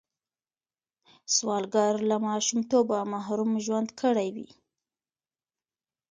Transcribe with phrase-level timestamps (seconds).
[1.35, 4.49] سوالګر له ماشومتوبه محروم ژوند کړی وي